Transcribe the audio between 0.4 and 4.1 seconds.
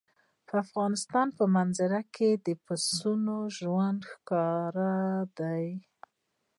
د افغانستان په منظره کې د پسونو شتون